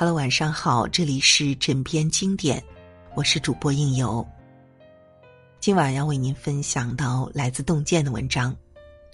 [0.00, 2.62] Hello，晚上好，这里是枕边经典，
[3.16, 4.24] 我是主播应由。
[5.58, 8.54] 今晚要为您分享到来自洞见的文章。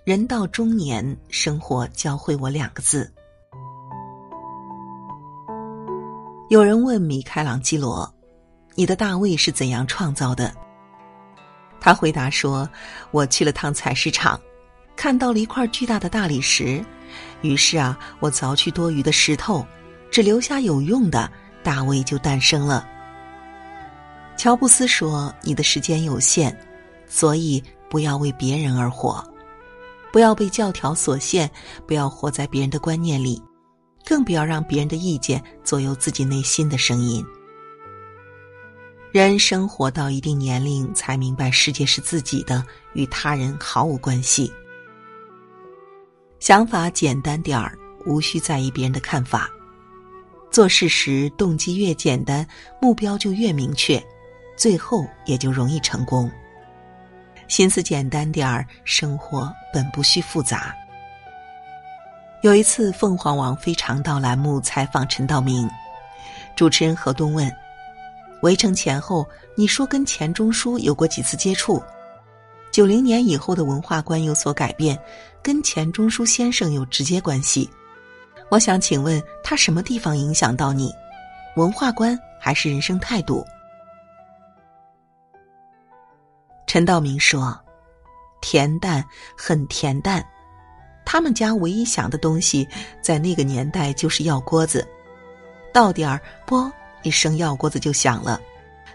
[0.04, 3.10] 人到中年，生活教会我两个字。
[6.50, 8.14] 有人问米开朗基罗
[8.76, 10.54] ：“你的大卫是怎样创造的？”
[11.80, 12.68] 他回答说
[13.10, 14.38] ：“我去了趟采石场，
[14.94, 16.84] 看到了一块巨大的大理石，
[17.40, 19.66] 于是啊，我凿去多余的石头。”
[20.14, 21.28] 只留下有用的，
[21.64, 22.88] 大卫就诞生了。
[24.36, 26.56] 乔布斯说：“你的时间有限，
[27.04, 29.28] 所以不要为别人而活，
[30.12, 31.50] 不要被教条所限，
[31.84, 33.42] 不要活在别人的观念里，
[34.04, 37.26] 更不要让别人的意见左右自己内心的声音。”
[39.10, 44.52] 人生活到一定年龄，才明白世界是自己的，与他人毫无关系。
[46.38, 47.76] 想法简单点儿，
[48.06, 49.50] 无需在意别人的看法。
[50.54, 52.46] 做事时动机越简单，
[52.80, 54.00] 目标就越明确，
[54.56, 56.30] 最后也就容易成功。
[57.48, 60.72] 心思简单点儿，生活本不需复杂。
[62.42, 65.68] 有一次，凤凰网非常道栏目采访陈道明，
[66.54, 67.52] 主持人何东问
[68.42, 71.82] ：“围城前后，你说跟钱钟书有过几次接触？
[72.70, 74.96] 九零年以后的文化观有所改变，
[75.42, 77.68] 跟钱钟书先生有直接关系。”
[78.50, 80.90] 我想请问他什么地方影响到你？
[81.56, 83.46] 文化观还是人生态度？
[86.66, 87.56] 陈道明说
[88.42, 89.04] ：“恬淡，
[89.36, 90.24] 很恬淡。
[91.04, 92.66] 他们家唯一想的东西，
[93.02, 94.84] 在那个年代就是药锅子。
[95.72, 98.40] 到点儿，啵一声，药锅子就响了，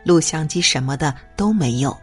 [0.04, 1.96] 录像机什么的都没有。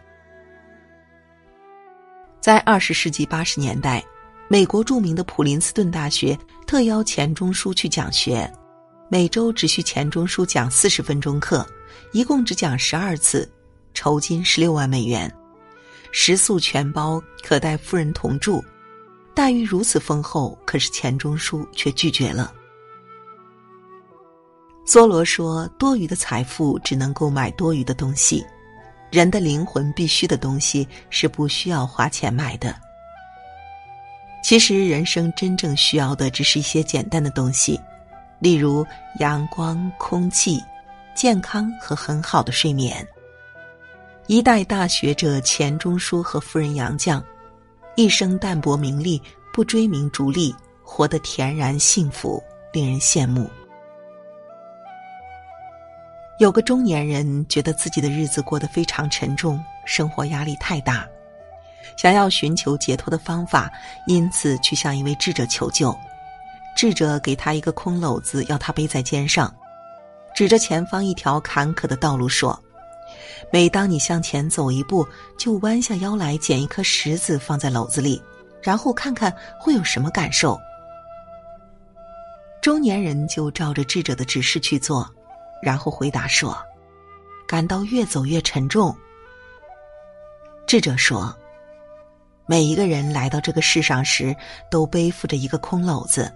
[2.39, 4.01] 在二十世纪八十年代。”
[4.49, 8.49] 美国著名的普林斯顿大学特邀钱钟书去讲学，
[9.09, 11.67] 每周只需钱钟书讲四十分钟课，
[12.13, 13.49] 一共只讲十二次，
[13.93, 15.29] 酬金十六万美元，
[16.13, 18.63] 食宿全包，可带夫人同住，
[19.35, 22.53] 待遇如此丰厚，可是钱钟书却拒绝了。
[24.85, 28.45] 梭罗说：“多余的财富只能购买多余的东西，
[29.11, 32.73] 人的灵魂必须的东西是不需要花钱买的。”
[34.43, 37.79] 其实，人生真正需要的只是一些简单的东西，
[38.39, 38.85] 例如
[39.19, 40.63] 阳光、空气、
[41.13, 43.05] 健康和很好的睡眠。
[44.27, 47.21] 一代大学者钱钟书和夫人杨绛，
[47.95, 49.21] 一生淡泊名利，
[49.53, 53.49] 不追名逐利，活得恬然幸福，令人羡慕。
[56.39, 61.07] 有个中年人觉得自己的日子过得非常沉重，生活压力太大。
[61.95, 63.71] 想要寻求解脱的方法，
[64.07, 65.97] 因此去向一位智者求救。
[66.75, 69.51] 智者给他一个空篓子，要他背在肩上，
[70.35, 72.59] 指着前方一条坎坷的道路说
[73.51, 75.03] ：“每当你向前走一步，
[75.39, 78.21] 就弯下腰来捡一颗石子放在篓子里，
[78.61, 80.59] 然后看看会有什么感受。”
[82.61, 85.09] 中年人就照着智者的指示去做，
[85.63, 86.55] 然后回答说
[87.47, 88.95] ：“感到越走越沉重。”
[90.67, 91.35] 智者说。
[92.49, 94.33] 每一个人来到这个世上时，
[94.71, 96.33] 都背负着一个空篓子。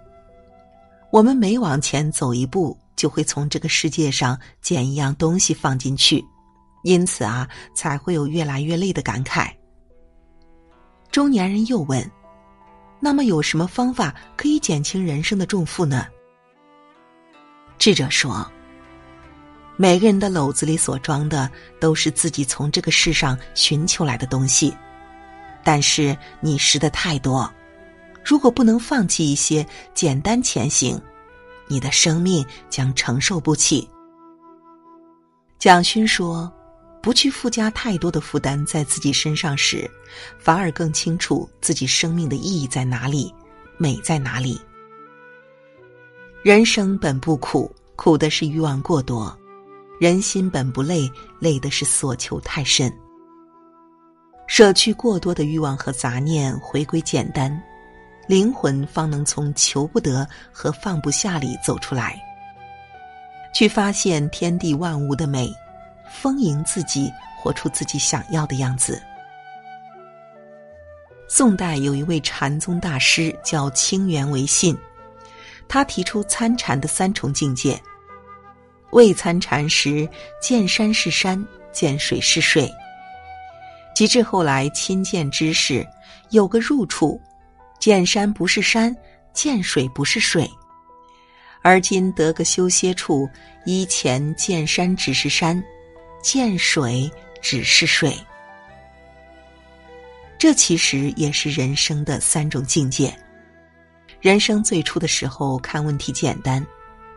[1.09, 6.23] 我们每往前走一步，就会从这个世界上捡一样东西放进去，
[6.83, 9.49] 因此啊，才会有越来越累的感慨。
[11.11, 12.09] 中年人又问
[12.99, 16.05] ：“那么有什么方法可以减轻人生的重负呢？”
[17.79, 18.45] 智者说
[19.77, 21.49] ：“每个人的篓子里所装的，
[21.79, 24.75] 都是自己从这个世上寻求来的东西。”
[25.63, 27.51] 但是你拾的太多，
[28.23, 30.99] 如果不能放弃一些，简单前行，
[31.67, 33.87] 你的生命将承受不起。
[35.59, 36.51] 蒋勋说
[37.01, 39.89] ：“不去附加太多的负担在自己身上时，
[40.39, 43.33] 反而更清楚自己生命的意义在哪里，
[43.77, 44.59] 美在哪里。
[46.43, 49.31] 人生本不苦，苦的是欲望过多；
[49.99, 51.07] 人心本不累，
[51.39, 52.91] 累的是所求太深。”
[54.51, 57.49] 舍去过多的欲望和杂念，回归简单，
[58.27, 62.21] 灵魂方能从求不得和放不下里走出来，
[63.53, 65.49] 去发现天地万物的美，
[66.11, 67.09] 丰盈自己，
[67.39, 69.01] 活出自己想要的样子。
[71.29, 74.77] 宋代有一位禅宗大师叫清源为信，
[75.69, 77.81] 他提出参禅的三重境界。
[78.91, 80.05] 未参禅时，
[80.41, 82.69] 见山是山，见水是水。
[84.01, 85.87] 及至后来亲见之事，
[86.31, 87.21] 有个入处，
[87.79, 88.97] 见山不是山，
[89.31, 90.49] 见水不是水，
[91.61, 93.29] 而今得个休歇处，
[93.63, 95.63] 依前见山只是山，
[96.19, 97.07] 见水
[97.43, 98.11] 只是水。
[100.39, 103.15] 这其实也是人生的三种境界。
[104.19, 106.65] 人生最初的时候，看问题简单，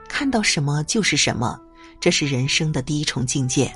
[0.07, 1.59] 看到什么就是什么，
[1.99, 3.73] 这是人生的第一重境界。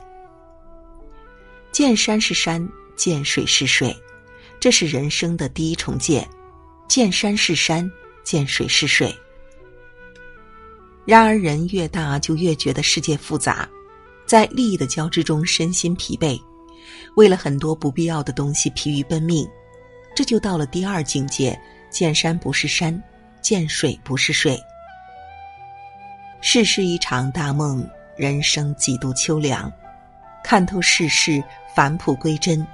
[1.73, 2.69] 见山是山，
[2.99, 3.97] 见水是水，
[4.59, 6.27] 这是人生的第一重界。
[6.89, 7.89] 见山是山，
[8.25, 9.15] 见水是水。
[11.07, 13.69] 然而，人越大就越觉得世界复杂，
[14.27, 16.39] 在利益的交织中身心疲惫，
[17.15, 19.49] 为了很多不必要的东西疲于奔命，
[20.17, 21.59] 这就到了第二境界：
[21.91, 23.01] 见山不是山，
[23.41, 24.59] 见水不是水。
[26.41, 29.73] 世事一场大梦，人生几度秋凉。
[30.43, 31.43] 看透世事，
[31.75, 32.67] 返璞归真，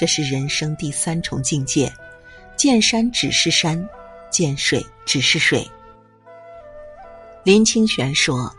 [0.00, 1.92] 这是人生第三重境界。
[2.56, 3.86] 见山只是山，
[4.30, 5.70] 见水只是水。
[7.44, 8.50] 林清玄说：“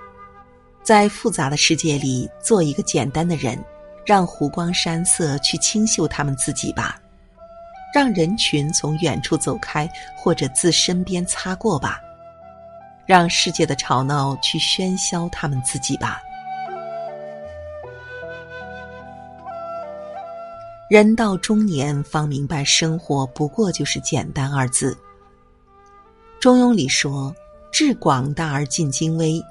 [0.86, 3.58] 在复杂的世界里，做一个简单的人，
[4.06, 7.02] 让湖光山色去清秀他们自己吧，
[7.92, 12.00] 让人群从远处走开，或者自身边擦过吧，
[13.08, 16.22] 让世界的吵闹去喧嚣他们自己吧。”
[20.92, 24.94] 人到中年方明白，生活不过就是简单二字。
[26.38, 27.34] 中庸里说
[27.72, 29.42] ：“致广大而尽精微，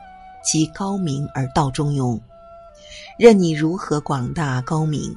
[0.45, 2.21] 即高明而道中庸。”
[3.19, 5.17] 任你如何广大高明，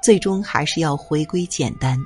[0.00, 1.98] 最终还是要回归简单。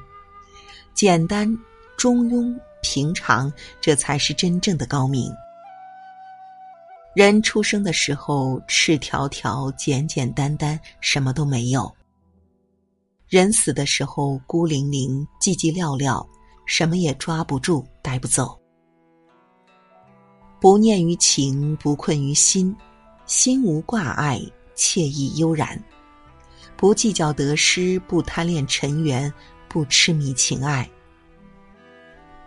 [0.94, 1.54] 简单、
[1.98, 5.30] 中庸、平常，这才是真正的高明。
[7.14, 11.94] 人出生的时候赤条条、简简单单，什么都没有。
[13.28, 16.26] 人死的时候孤零零、寂寂寥寥，
[16.64, 18.58] 什么也抓不住、带不走。
[20.58, 22.74] 不念于情，不困于心，
[23.26, 24.40] 心无挂碍，
[24.74, 25.78] 惬意悠然。
[26.74, 29.30] 不计较得失，不贪恋尘缘，
[29.68, 30.88] 不痴迷情爱。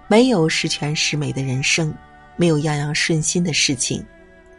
[0.07, 1.95] 没有十全十美的人生，
[2.35, 4.03] 没有样样顺心的事情，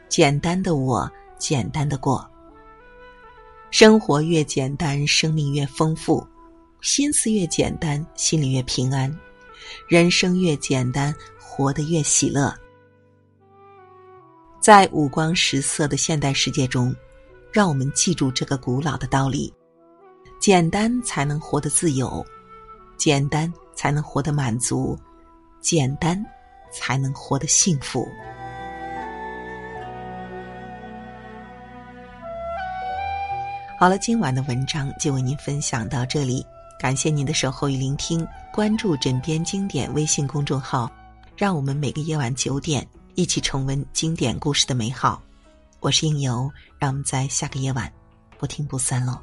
[0.09, 2.31] 简单的我，简单的过。
[3.73, 6.23] 生活越简单，生命越丰富；
[6.83, 9.11] 心思越简单，心里越平安；
[9.89, 12.55] 人生越简单，活得越喜乐。
[14.61, 16.95] 在五光十色的现代世界中，
[17.51, 19.51] 让我们记住这个古老的道理：
[20.39, 22.23] 简单才能活得自由，
[22.99, 24.99] 简单才能活得满足，
[25.63, 26.23] 简单
[26.71, 28.07] 才能活得幸福。
[33.83, 36.47] 好了，今晚的文章就为您分享到这里，
[36.79, 38.25] 感谢您的守候与聆听。
[38.53, 40.89] 关注“枕边经典”微信公众号，
[41.37, 42.87] 让我们每个夜晚九点
[43.17, 45.21] 一起重温经典故事的美好。
[45.81, 46.49] 我是应由，
[46.79, 47.93] 让我们在下个夜晚
[48.39, 49.19] 不听不散喽。